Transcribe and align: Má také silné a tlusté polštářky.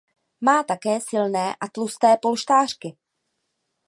Má 0.45 0.57
také 0.63 0.99
silné 1.01 1.55
a 1.55 1.65
tlusté 1.67 2.17
polštářky. 2.21 2.97